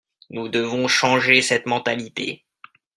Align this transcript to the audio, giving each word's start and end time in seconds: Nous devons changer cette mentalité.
Nous 0.31 0.49
devons 0.49 0.87
changer 0.87 1.43
cette 1.43 1.67
mentalité. 1.67 2.43